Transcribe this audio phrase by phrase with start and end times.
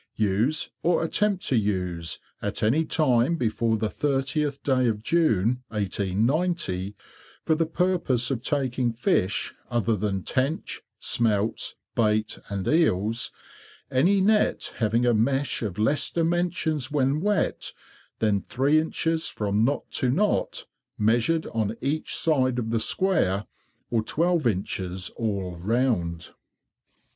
[0.17, 0.23] 2.
[0.23, 6.95] Use or attempt to use, at any time before the 30th day of June, 1890,
[7.43, 13.31] for the purpose of taking Fish, other than Tench, Smelts, Bait, and Eels,
[13.91, 17.71] any Net having a mesh of less dimensions when wet
[18.17, 20.65] than three inches from knot to knot,
[20.97, 23.45] measured on each side of the square,
[23.91, 26.29] or twelve inches all round.